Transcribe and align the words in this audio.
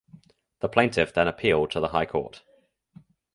The 0.61 0.67
plaintiff 0.67 1.13
then 1.13 1.27
appealed 1.27 1.69
to 1.69 1.79
the 1.79 1.89
High 1.89 2.07
Court. 2.07 2.41